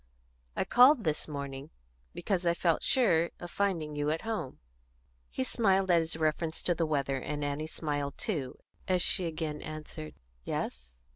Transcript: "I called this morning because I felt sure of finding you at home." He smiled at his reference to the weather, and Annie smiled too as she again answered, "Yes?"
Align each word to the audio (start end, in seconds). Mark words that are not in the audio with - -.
"I 0.55 0.63
called 0.65 1.03
this 1.03 1.27
morning 1.27 1.69
because 2.15 2.43
I 2.43 2.55
felt 2.55 2.81
sure 2.81 3.29
of 3.39 3.51
finding 3.51 3.95
you 3.95 4.09
at 4.09 4.21
home." 4.23 4.57
He 5.29 5.43
smiled 5.43 5.91
at 5.91 5.99
his 5.99 6.17
reference 6.17 6.63
to 6.63 6.73
the 6.73 6.87
weather, 6.87 7.17
and 7.19 7.43
Annie 7.45 7.67
smiled 7.67 8.17
too 8.17 8.55
as 8.87 9.03
she 9.03 9.27
again 9.27 9.61
answered, 9.61 10.15
"Yes?" 10.43 11.01